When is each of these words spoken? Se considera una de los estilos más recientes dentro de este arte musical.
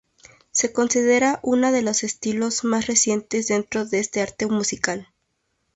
Se 0.49 0.73
considera 0.73 1.39
una 1.43 1.71
de 1.71 1.83
los 1.83 2.03
estilos 2.03 2.63
más 2.63 2.87
recientes 2.87 3.49
dentro 3.49 3.85
de 3.85 3.99
este 3.99 4.21
arte 4.21 4.47
musical. 4.47 5.09